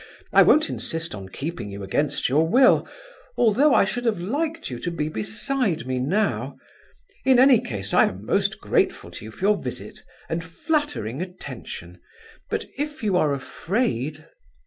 [0.33, 2.87] I won't insist on keeping you against your will,
[3.37, 6.57] although I should have liked you to be beside me now.
[7.23, 12.01] In any case, I am most grateful to you for your visit, and flattering attention...
[12.49, 14.27] but if you are afraid..."